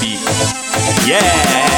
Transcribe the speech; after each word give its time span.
beat. 0.00 0.20
Yeah! 1.06 1.75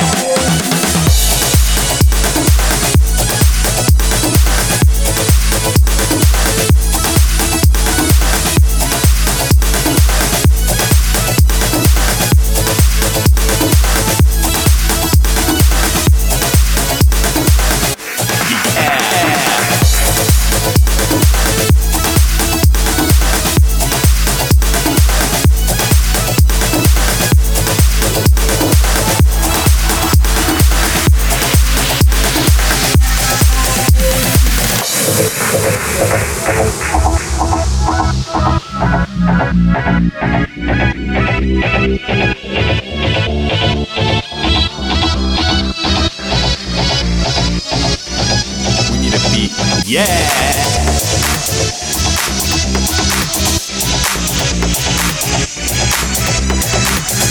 Yeah. 49.89 50.05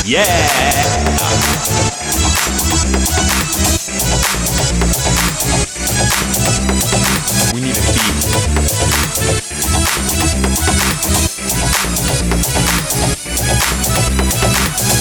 Yeah. 0.04 0.48
We 7.54 7.62
need 7.62 7.78
a 7.78 7.82
beat. 7.94 8.18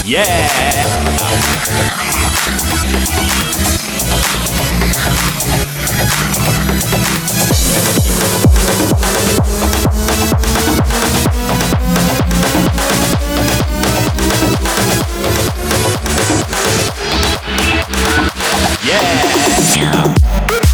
Yeah. 0.05 0.47
now. 19.79 20.66